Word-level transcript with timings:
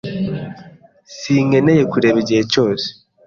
Sinkeneye 1.17 1.83
kureba 1.91 2.17
igihe 2.23 2.43
cyose 2.51 2.87